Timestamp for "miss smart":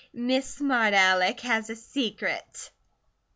0.13-0.95